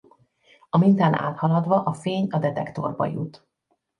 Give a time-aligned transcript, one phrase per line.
[0.69, 3.47] A mintán áthaladva a fény a detektorba jut.